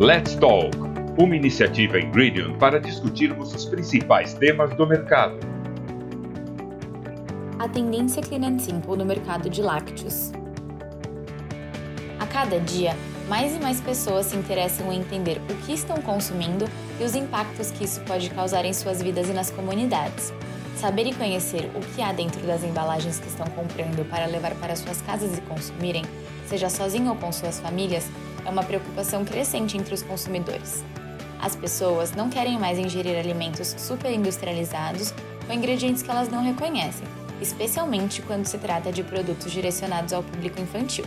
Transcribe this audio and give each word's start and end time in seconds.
Let's 0.00 0.34
Talk, 0.34 0.76
uma 1.16 1.36
iniciativa 1.36 2.00
Ingredient 2.00 2.58
para 2.58 2.80
discutirmos 2.80 3.54
os 3.54 3.64
principais 3.64 4.34
temas 4.34 4.74
do 4.74 4.84
mercado. 4.88 5.38
A 7.60 7.68
tendência 7.68 8.20
Clean 8.20 8.58
Simple 8.58 8.96
no 8.96 9.04
mercado 9.04 9.48
de 9.48 9.62
lácteos. 9.62 10.32
A 12.18 12.26
cada 12.26 12.58
dia, 12.58 12.96
mais 13.28 13.54
e 13.54 13.60
mais 13.60 13.80
pessoas 13.80 14.26
se 14.26 14.36
interessam 14.36 14.92
em 14.92 14.98
entender 14.98 15.40
o 15.48 15.54
que 15.64 15.72
estão 15.72 15.98
consumindo 15.98 16.64
e 17.00 17.04
os 17.04 17.14
impactos 17.14 17.70
que 17.70 17.84
isso 17.84 18.00
pode 18.00 18.30
causar 18.30 18.64
em 18.64 18.72
suas 18.72 19.00
vidas 19.00 19.28
e 19.28 19.32
nas 19.32 19.52
comunidades. 19.52 20.32
Saber 20.74 21.06
e 21.06 21.14
conhecer 21.14 21.70
o 21.72 21.80
que 21.94 22.02
há 22.02 22.12
dentro 22.12 22.44
das 22.44 22.64
embalagens 22.64 23.20
que 23.20 23.28
estão 23.28 23.46
comprando 23.46 24.04
para 24.10 24.26
levar 24.26 24.56
para 24.56 24.74
suas 24.74 25.00
casas 25.02 25.38
e 25.38 25.40
consumirem, 25.42 26.02
seja 26.54 26.70
sozinho 26.70 27.10
ou 27.10 27.16
com 27.16 27.32
suas 27.32 27.58
famílias, 27.58 28.08
é 28.44 28.48
uma 28.48 28.62
preocupação 28.62 29.24
crescente 29.24 29.76
entre 29.76 29.92
os 29.92 30.02
consumidores. 30.02 30.84
As 31.40 31.56
pessoas 31.56 32.12
não 32.12 32.30
querem 32.30 32.58
mais 32.58 32.78
ingerir 32.78 33.18
alimentos 33.18 33.74
superindustrializados 33.76 35.12
com 35.46 35.52
ingredientes 35.52 36.00
que 36.00 36.10
elas 36.10 36.28
não 36.28 36.44
reconhecem, 36.44 37.06
especialmente 37.40 38.22
quando 38.22 38.46
se 38.46 38.56
trata 38.58 38.92
de 38.92 39.02
produtos 39.02 39.50
direcionados 39.50 40.12
ao 40.12 40.22
público 40.22 40.60
infantil. 40.60 41.04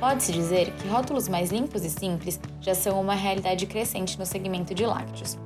Pode-se 0.00 0.32
dizer 0.32 0.72
que 0.72 0.88
rótulos 0.88 1.28
mais 1.28 1.52
limpos 1.52 1.84
e 1.84 1.88
simples 1.88 2.40
já 2.60 2.74
são 2.74 3.00
uma 3.00 3.14
realidade 3.14 3.66
crescente 3.66 4.18
no 4.18 4.26
segmento 4.26 4.74
de 4.74 4.84
lácteos, 4.84 5.38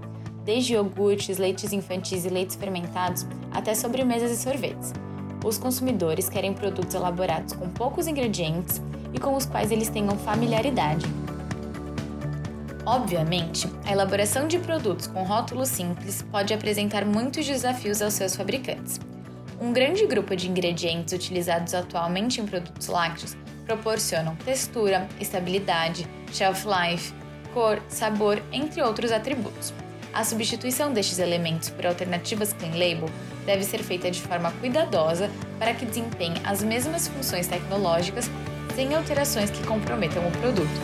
desde 0.47 0.73
iogurtes, 0.73 1.37
leites 1.37 1.75
infantis 1.75 2.25
e 2.25 2.31
leites 2.31 2.57
fermentados 2.57 3.27
até 3.53 3.75
sobremesas 3.75 4.31
e 4.33 4.43
sorvetes. 4.43 4.95
Os 5.45 5.59
consumidores 5.59 6.29
querem 6.31 6.55
produtos 6.55 6.95
elaborados 6.95 7.53
com 7.53 7.69
poucos 7.69 8.07
ingredientes 8.07 8.81
e 9.13 9.19
com 9.19 9.37
os 9.37 9.47
quais 9.47 9.71
eles 9.71 9.89
tenham 9.89 10.17
familiaridade. 10.19 11.07
Obviamente, 12.87 13.69
a 13.85 13.93
elaboração 13.93 14.49
de 14.49 14.59
produtos 14.59 15.07
com 15.07 15.23
rótulos 15.23 15.69
simples 15.69 16.23
pode 16.23 16.55
apresentar 16.55 17.05
muitos 17.05 17.47
desafios 17.47 18.01
aos 18.01 18.15
seus 18.15 18.35
fabricantes. 18.35 18.99
Um 19.61 19.73
grande 19.73 20.07
grupo 20.07 20.35
de 20.35 20.49
ingredientes 20.49 21.13
utilizados 21.13 21.75
atualmente 21.75 22.41
em 22.41 22.47
produtos 22.47 22.87
lácteos 22.87 23.37
proporcionam 23.67 24.35
textura, 24.37 25.07
estabilidade, 25.21 26.09
shelf 26.33 26.65
life, 26.65 27.13
cor, 27.53 27.81
sabor, 27.89 28.43
entre 28.51 28.83
outros 28.83 29.13
atributos. 29.13 29.73
A 30.13 30.25
substituição 30.25 30.93
destes 30.93 31.19
elementos 31.19 31.69
por 31.69 31.87
alternativas 31.87 32.53
clean 32.53 32.73
label 32.73 33.09
deve 33.47 33.63
ser 33.63 33.83
feita 33.83 34.11
de 34.11 34.21
forma 34.21 34.51
cuidadosa 34.53 35.31
para 35.59 35.75
que 35.75 35.87
desempenhe 35.87 36.41
as 36.43 36.63
mesmas 36.63 37.07
funções 37.07 37.47
tecnológicas 37.47 38.29
sem 38.75 38.95
alterações 38.95 39.51
que 39.51 39.65
comprometam 39.67 40.27
o 40.27 40.31
produto. 40.33 40.81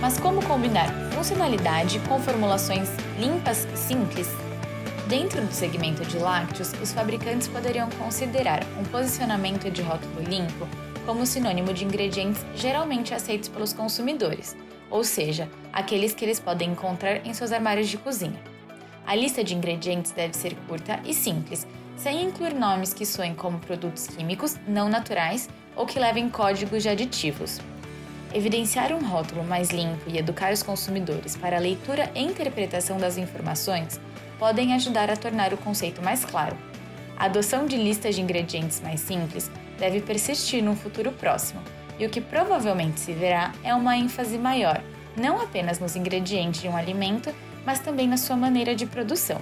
Mas 0.00 0.18
como 0.18 0.44
combinar 0.44 0.88
funcionalidade 1.12 1.98
com 2.08 2.20
formulações 2.20 2.90
limpas 3.18 3.66
e 3.72 3.76
simples? 3.76 4.28
Dentro 5.08 5.40
do 5.40 5.52
segmento 5.52 6.04
de 6.04 6.18
lácteos, 6.18 6.72
os 6.82 6.92
fabricantes 6.92 7.48
poderiam 7.48 7.88
considerar 7.90 8.62
um 8.78 8.84
posicionamento 8.84 9.70
de 9.70 9.80
rótulo 9.80 10.20
limpo 10.22 10.66
como 11.06 11.24
sinônimo 11.24 11.72
de 11.72 11.84
ingredientes 11.84 12.44
geralmente 12.56 13.14
aceitos 13.14 13.48
pelos 13.48 13.72
consumidores, 13.72 14.56
ou 14.90 15.04
seja, 15.04 15.48
aqueles 15.72 16.12
que 16.12 16.24
eles 16.24 16.40
podem 16.40 16.72
encontrar 16.72 17.24
em 17.24 17.32
seus 17.32 17.52
armários 17.52 17.88
de 17.88 17.96
cozinha. 17.96 18.40
A 19.06 19.14
lista 19.14 19.44
de 19.44 19.54
ingredientes 19.54 20.10
deve 20.10 20.34
ser 20.34 20.56
curta 20.66 21.00
e 21.04 21.14
simples, 21.14 21.64
sem 21.96 22.24
incluir 22.24 22.54
nomes 22.54 22.92
que 22.92 23.06
soem 23.06 23.34
como 23.34 23.60
produtos 23.60 24.08
químicos 24.08 24.56
não 24.66 24.88
naturais 24.88 25.48
ou 25.76 25.86
que 25.86 25.98
levem 25.98 26.28
códigos 26.28 26.82
de 26.82 26.88
aditivos. 26.88 27.60
Evidenciar 28.34 28.92
um 28.92 29.06
rótulo 29.06 29.44
mais 29.44 29.70
limpo 29.70 30.02
e 30.08 30.18
educar 30.18 30.52
os 30.52 30.62
consumidores 30.62 31.36
para 31.36 31.56
a 31.56 31.60
leitura 31.60 32.10
e 32.14 32.22
interpretação 32.22 32.98
das 32.98 33.16
informações 33.16 34.00
podem 34.38 34.74
ajudar 34.74 35.10
a 35.10 35.16
tornar 35.16 35.52
o 35.52 35.58
conceito 35.58 36.02
mais 36.02 36.24
claro. 36.24 36.56
A 37.16 37.26
adoção 37.26 37.66
de 37.66 37.76
listas 37.76 38.14
de 38.14 38.20
ingredientes 38.20 38.80
mais 38.80 39.00
simples 39.00 39.50
deve 39.78 40.00
persistir 40.00 40.62
no 40.62 40.74
futuro 40.74 41.12
próximo, 41.12 41.62
e 41.98 42.04
o 42.04 42.10
que 42.10 42.20
provavelmente 42.20 43.00
se 43.00 43.12
verá 43.12 43.52
é 43.62 43.74
uma 43.74 43.96
ênfase 43.96 44.36
maior, 44.36 44.82
não 45.16 45.40
apenas 45.40 45.78
nos 45.78 45.96
ingredientes 45.96 46.60
de 46.60 46.68
um 46.68 46.76
alimento, 46.76 47.34
mas 47.64 47.80
também 47.80 48.06
na 48.06 48.16
sua 48.16 48.36
maneira 48.36 48.74
de 48.74 48.84
produção. 48.86 49.40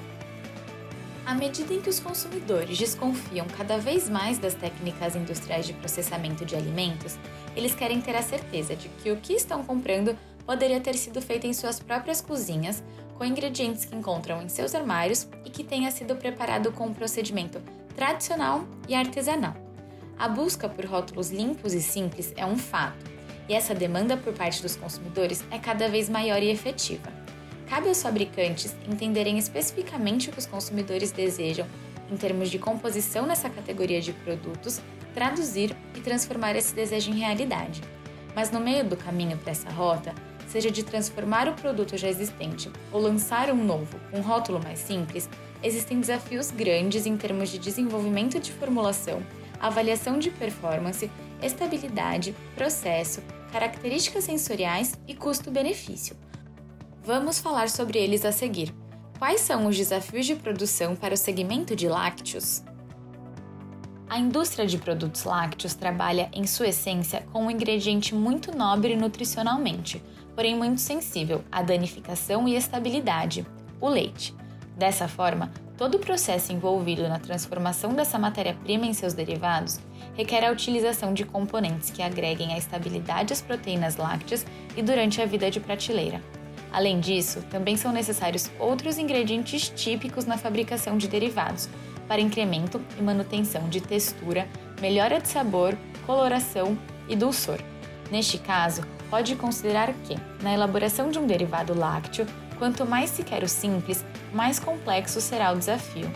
À 1.27 1.35
medida 1.35 1.73
em 1.73 1.81
que 1.81 1.89
os 1.89 1.99
consumidores 1.99 2.77
desconfiam 2.77 3.47
cada 3.57 3.79
vez 3.79 4.11
mais 4.11 4.37
das 4.37 4.53
técnicas 4.53 5.17
industriais 5.17 5.67
de 5.67 5.73
processamento 5.73 6.45
de 6.45 6.55
alimentos, 6.55 7.19
eles 7.57 7.75
querem 7.75 8.01
ter 8.01 8.15
a 8.15 8.21
certeza 8.21 8.77
de 8.77 8.91
que 8.91 9.11
o 9.11 9.17
que 9.17 9.33
estão 9.33 9.65
comprando 9.65 10.17
poderia 10.45 10.81
ter 10.81 10.95
sido 10.95 11.23
feito 11.23 11.47
em 11.47 11.55
suas 11.55 11.81
próprias 11.81 12.21
cozinhas, 12.21 12.85
com 13.17 13.25
ingredientes 13.25 13.87
que 13.87 13.97
encontram 13.97 14.43
em 14.43 14.51
seus 14.51 14.75
armários 14.75 15.27
e 15.47 15.51
que 15.51 15.65
tenha 15.65 15.91
sido 15.91 16.15
preparado 16.15 16.71
com 16.73 16.89
um 16.89 16.93
procedimento 16.93 17.62
tradicional 17.97 18.67
e 18.87 18.95
artesanal. 18.95 19.56
A 20.19 20.29
busca 20.29 20.69
por 20.69 20.85
rótulos 20.85 21.31
limpos 21.31 21.73
e 21.73 21.81
simples 21.81 22.35
é 22.37 22.45
um 22.45 22.59
fato, 22.59 23.11
e 23.49 23.55
essa 23.55 23.75
demanda 23.75 24.15
por 24.17 24.35
parte 24.35 24.61
dos 24.61 24.77
consumidores 24.77 25.43
é 25.51 25.59
cada 25.59 25.89
vez 25.89 26.11
maior 26.11 26.43
e 26.43 26.51
efetiva. 26.51 27.24
Cabe 27.75 27.89
aos 27.89 28.01
fabricantes 28.01 28.73
entenderem 28.89 29.37
especificamente 29.37 30.29
o 30.29 30.33
que 30.33 30.39
os 30.39 30.47
consumidores 30.47 31.11
desejam 31.11 31.67
em 32.09 32.17
termos 32.17 32.49
de 32.49 32.57
composição 32.57 33.27
nessa 33.27 33.51
categoria 33.51 34.01
de 34.01 34.12
produtos, 34.12 34.81
traduzir 35.12 35.77
e 35.93 35.99
transformar 35.99 36.55
esse 36.55 36.73
desejo 36.73 37.11
em 37.11 37.19
realidade. 37.19 37.81
Mas 38.33 38.53
no 38.53 38.61
meio 38.61 38.85
do 38.85 38.97
caminho 38.97 39.37
para 39.37 39.51
essa 39.51 39.69
rota, 39.71 40.15
seja 40.47 40.71
de 40.71 40.85
transformar 40.85 41.49
o 41.49 41.55
produto 41.55 41.97
já 41.97 42.09
existente 42.09 42.71
ou 42.93 43.01
lançar 43.01 43.51
um 43.51 43.65
novo 43.65 43.99
com 44.09 44.19
um 44.19 44.23
rótulo 44.23 44.62
mais 44.62 44.79
simples, 44.79 45.29
existem 45.61 45.99
desafios 45.99 46.53
grandes 46.53 47.06
em 47.06 47.17
termos 47.17 47.49
de 47.49 47.59
desenvolvimento 47.59 48.39
de 48.39 48.53
formulação, 48.53 49.21
avaliação 49.59 50.21
de 50.21 50.31
performance, 50.31 51.11
estabilidade, 51.43 52.37
processo, 52.55 53.21
características 53.51 54.23
sensoriais 54.23 54.97
e 55.09 55.15
custo-benefício. 55.17 56.17
Vamos 57.06 57.38
falar 57.38 57.69
sobre 57.69 57.98
eles 57.98 58.25
a 58.25 58.32
seguir. 58.32 58.75
Quais 59.19 59.42
são 59.42 59.66
os 59.66 59.76
desafios 59.76 60.25
de 60.25 60.34
produção 60.34 60.97
para 60.97 61.12
o 61.12 61.19
segmento 61.19 61.76
de 61.76 61.87
lácteos? 61.87 62.62
A 64.09 64.19
indústria 64.19 64.66
de 64.66 64.78
produtos 64.78 65.25
lácteos 65.25 65.75
trabalha, 65.75 66.31
em 66.32 66.47
sua 66.47 66.69
essência, 66.69 67.22
com 67.31 67.44
um 67.44 67.50
ingrediente 67.50 68.14
muito 68.14 68.56
nobre 68.56 68.97
nutricionalmente, 68.97 70.03
porém 70.34 70.56
muito 70.56 70.81
sensível 70.81 71.44
à 71.53 71.60
danificação 71.60 72.48
e 72.48 72.56
estabilidade: 72.56 73.47
o 73.78 73.87
leite. 73.87 74.34
Dessa 74.75 75.06
forma, 75.06 75.53
todo 75.76 75.97
o 75.97 76.00
processo 76.00 76.54
envolvido 76.54 77.06
na 77.06 77.19
transformação 77.19 77.93
dessa 77.93 78.19
matéria-prima 78.19 78.87
em 78.87 78.94
seus 78.94 79.12
derivados 79.12 79.78
requer 80.14 80.43
a 80.43 80.50
utilização 80.50 81.12
de 81.12 81.26
componentes 81.26 81.91
que 81.91 82.03
agreguem 82.03 82.54
a 82.54 82.59
estabilidade 82.59 83.34
às 83.34 83.43
proteínas 83.43 83.97
lácteas 83.97 84.47
e 84.75 84.81
durante 84.81 85.20
a 85.20 85.26
vida 85.26 85.50
de 85.50 85.60
prateleira. 85.60 86.22
Além 86.75 86.99
disso, 86.99 87.41
também 87.53 87.77
são 87.77 87.93
necessários 87.93 88.51
outros 88.59 88.99
ingredientes 88.99 89.69
típicos 89.77 90.27
na 90.27 90.37
fabricação 90.37 90.99
de 90.99 91.07
derivados, 91.07 91.69
para 92.09 92.21
incremento 92.21 92.81
e 92.99 93.03
manutenção 93.03 93.69
de 93.69 93.81
textura, 93.81 94.49
melhora 94.81 95.21
de 95.21 95.29
sabor, 95.29 95.79
coloração 96.05 96.77
e 97.09 97.15
dulçor. 97.15 97.61
Neste 98.11 98.39
caso, 98.39 98.83
pode 99.09 99.37
considerar 99.37 99.95
que, 100.03 100.17
na 100.43 100.53
elaboração 100.53 101.11
de 101.12 101.19
um 101.21 101.29
derivado 101.29 101.79
lácteo, 101.79 102.27
quanto 102.59 102.85
mais 102.85 103.11
se 103.11 103.23
quer 103.23 103.45
o 103.45 103.49
simples, 103.49 104.05
mais 104.33 104.59
complexo 104.59 105.21
será 105.21 105.53
o 105.53 105.56
desafio. 105.56 106.11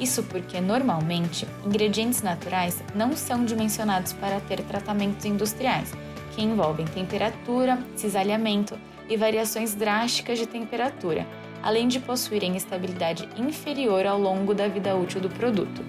Isso 0.00 0.22
porque, 0.22 0.58
normalmente, 0.58 1.46
ingredientes 1.66 2.22
naturais 2.22 2.82
não 2.94 3.14
são 3.14 3.44
dimensionados 3.44 4.14
para 4.14 4.40
ter 4.40 4.62
tratamentos 4.62 5.26
industriais, 5.26 5.92
que 6.34 6.42
envolvem 6.42 6.86
temperatura, 6.86 7.78
cisalhamento 7.94 8.78
e 9.08 9.16
variações 9.16 9.74
drásticas 9.74 10.38
de 10.38 10.46
temperatura, 10.46 11.26
além 11.62 11.88
de 11.88 11.98
possuírem 12.00 12.56
estabilidade 12.56 13.28
inferior 13.36 14.06
ao 14.06 14.18
longo 14.18 14.54
da 14.54 14.68
vida 14.68 14.94
útil 14.96 15.20
do 15.20 15.28
produto. 15.28 15.84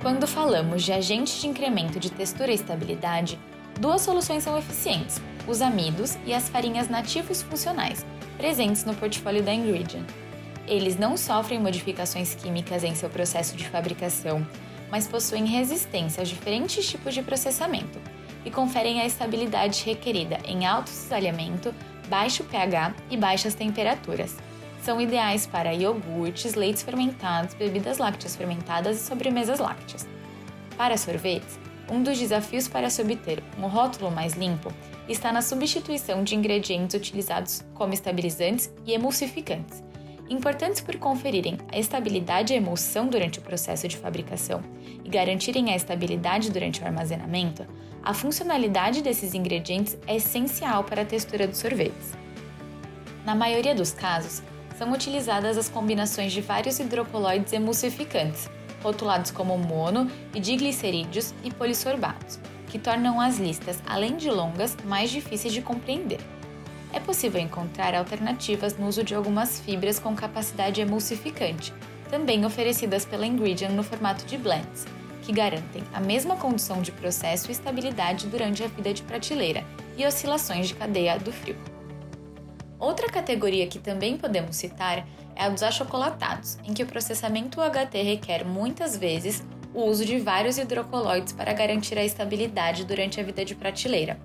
Quando 0.00 0.26
falamos 0.26 0.82
de 0.82 0.92
agentes 0.92 1.40
de 1.40 1.48
incremento 1.48 1.98
de 1.98 2.10
textura 2.10 2.52
e 2.52 2.54
estabilidade, 2.54 3.38
duas 3.80 4.02
soluções 4.02 4.44
são 4.44 4.56
eficientes: 4.56 5.20
os 5.46 5.60
amidos 5.60 6.16
e 6.24 6.32
as 6.32 6.48
farinhas 6.48 6.88
nativos 6.88 7.42
funcionais, 7.42 8.06
presentes 8.36 8.84
no 8.84 8.94
portfólio 8.94 9.42
da 9.42 9.52
Ingredient. 9.52 10.06
Eles 10.66 10.96
não 10.98 11.16
sofrem 11.16 11.58
modificações 11.58 12.34
químicas 12.34 12.84
em 12.84 12.94
seu 12.94 13.08
processo 13.08 13.56
de 13.56 13.66
fabricação, 13.68 14.46
mas 14.90 15.08
possuem 15.08 15.46
resistência 15.46 16.20
aos 16.20 16.28
diferentes 16.28 16.88
tipos 16.88 17.14
de 17.14 17.22
processamento 17.22 17.98
e 18.44 18.50
conferem 18.50 19.00
a 19.00 19.06
estabilidade 19.06 19.82
requerida 19.84 20.38
em 20.44 20.66
alto 20.66 20.90
cisalhamento, 20.90 21.74
baixo 22.08 22.44
pH 22.44 22.94
e 23.10 23.16
baixas 23.16 23.54
temperaturas. 23.54 24.36
São 24.82 25.00
ideais 25.00 25.46
para 25.46 25.74
iogurtes, 25.74 26.54
leites 26.54 26.82
fermentados, 26.82 27.54
bebidas 27.54 27.98
lácteas 27.98 28.36
fermentadas 28.36 29.00
e 29.00 29.04
sobremesas 29.04 29.58
lácteas. 29.58 30.08
Para 30.76 30.96
sorvetes, 30.96 31.58
um 31.90 32.02
dos 32.02 32.18
desafios 32.18 32.68
para 32.68 32.90
se 32.90 33.02
obter 33.02 33.42
um 33.58 33.66
rótulo 33.66 34.10
mais 34.10 34.34
limpo 34.34 34.72
está 35.08 35.32
na 35.32 35.42
substituição 35.42 36.22
de 36.22 36.34
ingredientes 36.34 36.94
utilizados 36.94 37.64
como 37.74 37.94
estabilizantes 37.94 38.70
e 38.84 38.92
emulsificantes, 38.92 39.82
importantes 40.28 40.80
por 40.80 40.96
conferirem 40.96 41.58
a 41.72 41.78
estabilidade 41.78 42.52
e 42.52 42.56
a 42.56 42.58
emulsão 42.58 43.08
durante 43.08 43.38
o 43.38 43.42
processo 43.42 43.88
de 43.88 43.96
fabricação 43.96 44.62
e 45.04 45.08
garantirem 45.08 45.72
a 45.72 45.76
estabilidade 45.76 46.50
durante 46.50 46.82
o 46.82 46.84
armazenamento, 46.84 47.66
a 48.02 48.14
funcionalidade 48.14 49.02
desses 49.02 49.34
ingredientes 49.34 49.98
é 50.06 50.16
essencial 50.16 50.84
para 50.84 51.02
a 51.02 51.04
textura 51.04 51.46
dos 51.46 51.58
sorvetes. 51.58 52.16
Na 53.24 53.34
maioria 53.34 53.74
dos 53.74 53.92
casos, 53.92 54.42
são 54.78 54.92
utilizadas 54.92 55.58
as 55.58 55.68
combinações 55.68 56.32
de 56.32 56.40
vários 56.40 56.78
hidrocoloides 56.78 57.52
emulsificantes, 57.52 58.48
rotulados 58.82 59.30
como 59.30 59.58
mono 59.58 60.10
e 60.32 60.40
diglicerídeos 60.40 61.34
e 61.42 61.50
polissorbatos, 61.50 62.38
que 62.68 62.78
tornam 62.78 63.20
as 63.20 63.38
listas, 63.38 63.82
além 63.86 64.16
de 64.16 64.30
longas, 64.30 64.76
mais 64.84 65.10
difíceis 65.10 65.52
de 65.52 65.60
compreender. 65.60 66.20
É 66.98 67.00
possível 67.00 67.40
encontrar 67.40 67.94
alternativas 67.94 68.76
no 68.76 68.88
uso 68.88 69.04
de 69.04 69.14
algumas 69.14 69.60
fibras 69.60 70.00
com 70.00 70.16
capacidade 70.16 70.80
emulsificante, 70.80 71.72
também 72.10 72.44
oferecidas 72.44 73.04
pela 73.04 73.24
Ingredient 73.24 73.70
no 73.70 73.84
formato 73.84 74.26
de 74.26 74.36
blends, 74.36 74.84
que 75.22 75.30
garantem 75.30 75.84
a 75.94 76.00
mesma 76.00 76.34
condição 76.34 76.82
de 76.82 76.90
processo 76.90 77.48
e 77.48 77.52
estabilidade 77.52 78.26
durante 78.26 78.64
a 78.64 78.66
vida 78.66 78.92
de 78.92 79.04
prateleira 79.04 79.64
e 79.96 80.04
oscilações 80.04 80.66
de 80.66 80.74
cadeia 80.74 81.16
do 81.20 81.30
frio. 81.30 81.56
Outra 82.80 83.06
categoria 83.06 83.68
que 83.68 83.78
também 83.78 84.18
podemos 84.18 84.56
citar 84.56 85.06
é 85.36 85.44
a 85.44 85.48
dos 85.48 85.62
achocolatados, 85.62 86.58
em 86.64 86.74
que 86.74 86.82
o 86.82 86.86
processamento 86.86 87.60
UHT 87.60 88.02
requer 88.02 88.44
muitas 88.44 88.96
vezes 88.96 89.44
o 89.72 89.84
uso 89.84 90.04
de 90.04 90.18
vários 90.18 90.58
hidrocoloides 90.58 91.32
para 91.32 91.52
garantir 91.52 91.96
a 91.96 92.04
estabilidade 92.04 92.84
durante 92.84 93.20
a 93.20 93.22
vida 93.22 93.44
de 93.44 93.54
prateleira. 93.54 94.18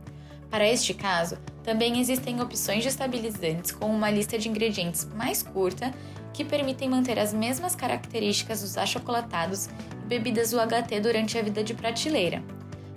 Para 0.49 0.67
este 0.67 0.95
caso, 0.95 1.37
também 1.63 1.99
existem 1.99 2.41
opções 2.41 2.83
de 2.83 2.89
estabilizantes 2.89 3.71
com 3.71 3.85
uma 3.87 4.09
lista 4.09 4.37
de 4.37 4.49
ingredientes 4.49 5.07
mais 5.15 5.41
curta 5.41 5.93
que 6.33 6.43
permitem 6.43 6.89
manter 6.89 7.17
as 7.17 7.33
mesmas 7.33 7.75
características 7.75 8.61
dos 8.61 8.77
achocolatados 8.77 9.67
e 9.67 10.07
bebidas 10.07 10.51
UHT 10.51 10.99
durante 11.01 11.37
a 11.37 11.41
vida 11.41 11.63
de 11.63 11.73
prateleira. 11.73 12.43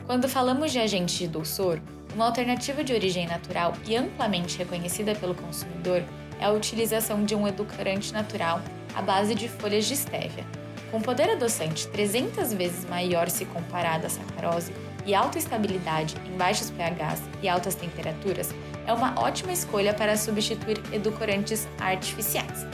Quando 0.07 0.29
falamos 0.29 0.73
de 0.73 0.79
agentes 0.79 1.17
de 1.17 1.29
dulçor, 1.29 1.81
uma 2.15 2.27
alternativa 2.27 2.83
de 2.83 2.93
origem 2.93 3.27
natural 3.27 3.75
e 3.87 3.95
amplamente 3.95 4.59
reconhecida 4.59 5.15
pelo 5.15 5.35
consumidor 5.35 6.03
é 6.41 6.45
a 6.45 6.53
utilização 6.53 7.25
de 7.25 7.35
um 7.35 7.47
edulcorante 7.47 8.13
natural 8.13 8.61
à 8.95 9.03
base 9.03 9.35
de 9.35 9.49
folhas 9.49 9.85
de 9.85 9.95
estévia. 9.95 10.45
Com 10.91 11.01
poder 11.01 11.31
adoçante 11.31 11.89
300 11.89 12.55
vezes 12.55 12.85
maior 12.87 13.29
se 13.29 13.45
comparado 13.45 14.07
à 14.07 14.09
sacarose 14.09 14.73
e 15.07 15.15
alta 15.15 15.39
estabilidade 15.39 16.17
em 16.27 16.37
baixos 16.37 16.71
pHs 16.71 17.23
e 17.43 17.49
altas 17.49 17.75
temperaturas, 17.75 18.53
é 18.87 18.93
uma 18.93 19.19
ótima 19.19 19.53
escolha 19.53 19.95
para 19.95 20.17
substituir 20.17 20.81
edulcorantes 20.93 21.67
artificiais. 21.79 22.67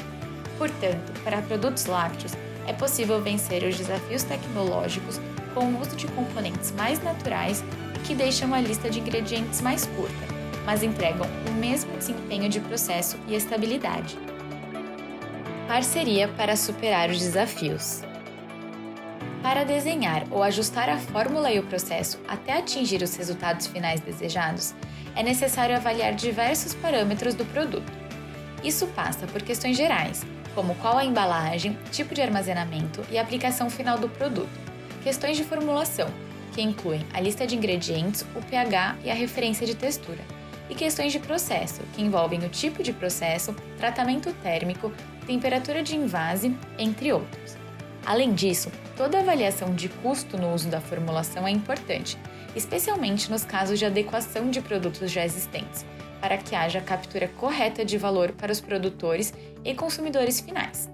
Portanto, 0.59 1.13
para 1.23 1.43
produtos 1.43 1.87
lácteos, 1.87 2.33
é 2.67 2.73
possível 2.73 3.21
vencer 3.21 3.63
os 3.65 3.77
desafios 3.77 4.23
tecnológicos 4.23 5.21
com 5.55 5.65
o 5.67 5.81
uso 5.81 5.97
de 5.97 6.07
componentes 6.09 6.73
mais 6.73 7.03
naturais 7.03 7.63
que 8.05 8.15
deixam 8.15 8.55
a 8.55 8.61
lista 8.61 8.89
de 8.91 9.01
ingredientes 9.01 9.61
mais 9.61 9.87
curta, 9.87 10.27
mas 10.65 10.83
entregam 10.83 11.27
o 11.49 11.53
mesmo 11.53 11.97
desempenho 11.97 12.49
de 12.49 12.61
processo 12.61 13.19
e 13.29 13.35
estabilidade. 13.35 14.19
Parceria 15.69 16.29
para 16.29 16.57
superar 16.57 17.11
os 17.11 17.19
desafios. 17.19 18.03
Para 19.43 19.65
desenhar 19.65 20.25
ou 20.31 20.41
ajustar 20.41 20.89
a 20.89 20.97
fórmula 20.97 21.51
e 21.51 21.59
o 21.59 21.65
processo 21.65 22.21
até 22.29 22.59
atingir 22.59 23.03
os 23.03 23.17
resultados 23.17 23.67
finais 23.67 24.01
desejados, 24.01 24.73
é 25.17 25.23
necessário 25.23 25.75
avaliar 25.75 26.15
diversos 26.15 26.75
parâmetros 26.75 27.35
do 27.35 27.45
produto. 27.47 27.93
Isso 28.63 28.87
passa 28.89 29.27
por 29.27 29.43
questões 29.43 29.77
gerais, 29.77 30.25
como 30.55 30.77
qual 30.77 30.97
a 30.97 31.05
embalagem, 31.05 31.77
tipo 31.91 32.15
de 32.15 32.23
armazenamento 32.23 33.05
e 33.11 33.19
aplicação 33.19 33.69
final 33.69 33.99
do 33.99 34.09
produto, 34.09 34.61
questões 35.03 35.37
de 35.37 35.43
formulação, 35.43 36.09
que 36.53 36.63
incluem 36.63 37.05
a 37.13 37.21
lista 37.21 37.45
de 37.45 37.57
ingredientes, 37.57 38.25
o 38.37 38.43
pH 38.43 38.97
e 39.03 39.11
a 39.11 39.15
referência 39.15 39.67
de 39.67 39.75
textura, 39.75 40.21
e 40.71 40.75
questões 40.75 41.11
de 41.11 41.19
processo, 41.19 41.81
que 41.95 42.03
envolvem 42.03 42.45
o 42.45 42.49
tipo 42.49 42.81
de 42.81 42.93
processo, 42.93 43.55
tratamento 43.77 44.33
térmico, 44.35 44.93
temperatura 45.27 45.83
de 45.83 45.97
invase, 45.97 46.57
entre 46.79 47.13
outros. 47.13 47.57
Além 48.07 48.35
disso, 48.35 48.71
toda 49.03 49.19
avaliação 49.19 49.75
de 49.75 49.89
custo 49.89 50.39
no 50.39 50.55
uso 50.55 50.69
da 50.69 50.81
formulação 50.81 51.45
é 51.45 51.51
importante, 51.51 52.17
especialmente 52.55 53.29
nos 53.29 53.45
casos 53.45 53.77
de 53.77 53.85
adequação 53.85 54.49
de 54.49 54.61
produtos 54.61 55.11
já 55.11 55.25
existentes, 55.25 55.85
para 56.21 56.39
que 56.39 56.55
haja 56.55 56.81
captura 56.81 57.27
correta 57.27 57.85
de 57.85 57.99
valor 57.99 58.31
para 58.31 58.53
os 58.53 58.61
produtores 58.61 59.35
e 59.65 59.75
consumidores 59.75 60.39
finais. 60.39 60.89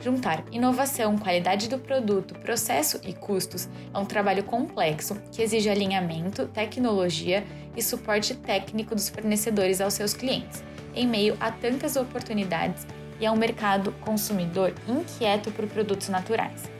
Juntar 0.00 0.44
inovação, 0.52 1.18
qualidade 1.18 1.68
do 1.68 1.80
produto, 1.80 2.32
processo 2.38 3.00
e 3.02 3.12
custos 3.12 3.68
é 3.92 3.98
um 3.98 4.04
trabalho 4.04 4.44
complexo 4.44 5.20
que 5.32 5.42
exige 5.42 5.68
alinhamento, 5.68 6.46
tecnologia 6.46 7.42
e 7.76 7.82
suporte 7.82 8.36
técnico 8.36 8.94
dos 8.94 9.08
fornecedores 9.08 9.80
aos 9.80 9.94
seus 9.94 10.14
clientes, 10.14 10.62
em 10.94 11.08
meio 11.08 11.36
a 11.40 11.50
tantas 11.50 11.96
oportunidades 11.96 12.86
e 13.18 13.26
a 13.26 13.32
um 13.32 13.36
mercado 13.36 13.90
consumidor 14.02 14.72
inquieto 14.86 15.50
por 15.50 15.66
produtos 15.66 16.08
naturais. 16.08 16.77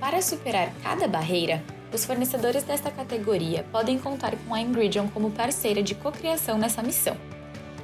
Para 0.00 0.22
superar 0.22 0.72
cada 0.82 1.08
barreira, 1.08 1.62
os 1.92 2.04
fornecedores 2.04 2.62
desta 2.62 2.90
categoria 2.90 3.64
podem 3.72 3.98
contar 3.98 4.36
com 4.36 4.54
a 4.54 4.60
Ingredient 4.60 5.10
como 5.10 5.30
parceira 5.30 5.82
de 5.82 5.94
cocriação 5.94 6.56
nessa 6.56 6.82
missão. 6.82 7.16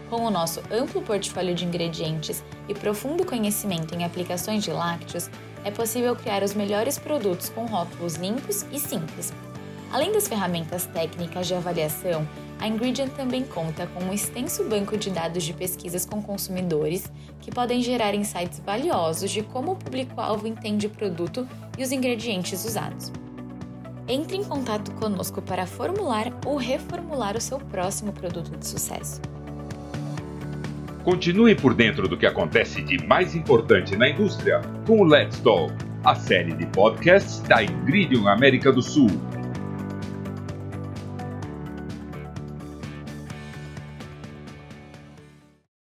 Com 0.08 0.24
o 0.24 0.30
nosso 0.30 0.62
amplo 0.70 1.02
portfólio 1.02 1.54
de 1.54 1.64
ingredientes 1.64 2.44
e 2.68 2.74
profundo 2.74 3.24
conhecimento 3.26 3.94
em 3.94 4.04
aplicações 4.04 4.62
de 4.62 4.70
lácteos, 4.70 5.28
é 5.64 5.70
possível 5.70 6.14
criar 6.14 6.42
os 6.42 6.54
melhores 6.54 6.98
produtos 6.98 7.48
com 7.48 7.64
rótulos 7.64 8.14
limpos 8.14 8.64
e 8.70 8.78
simples. 8.78 9.32
Além 9.90 10.12
das 10.12 10.28
ferramentas 10.28 10.86
técnicas 10.86 11.46
de 11.46 11.54
avaliação, 11.54 12.26
a 12.60 12.68
Ingredient 12.68 13.10
também 13.12 13.44
conta 13.44 13.86
com 13.88 14.04
um 14.04 14.12
extenso 14.12 14.64
banco 14.64 14.96
de 14.96 15.10
dados 15.10 15.42
de 15.42 15.52
pesquisas 15.52 16.04
com 16.04 16.22
consumidores 16.22 17.10
que 17.40 17.50
podem 17.50 17.82
gerar 17.82 18.14
insights 18.14 18.60
valiosos 18.60 19.30
de 19.30 19.42
como 19.42 19.72
o 19.72 19.76
público-alvo 19.76 20.46
entende 20.46 20.86
o 20.86 20.90
produto 20.90 21.48
e 21.78 21.82
os 21.82 21.92
ingredientes 21.92 22.64
usados. 22.64 23.12
Entre 24.06 24.36
em 24.36 24.44
contato 24.44 24.90
conosco 24.92 25.40
para 25.40 25.66
formular 25.66 26.32
ou 26.44 26.56
reformular 26.56 27.36
o 27.36 27.40
seu 27.40 27.58
próximo 27.58 28.12
produto 28.12 28.56
de 28.56 28.66
sucesso. 28.66 29.20
Continue 31.04 31.54
por 31.54 31.74
dentro 31.74 32.08
do 32.08 32.16
que 32.16 32.26
acontece 32.26 32.82
de 32.82 33.06
mais 33.06 33.34
importante 33.34 33.96
na 33.96 34.08
indústria 34.08 34.60
com 34.86 35.00
o 35.00 35.04
Let's 35.04 35.38
Talk, 35.40 35.74
a 36.02 36.14
série 36.14 36.54
de 36.54 36.66
podcasts 36.66 37.40
da 37.40 37.62
Ingridium 37.62 38.26
América 38.26 38.72
do 38.72 38.80
Sul. 38.80 39.08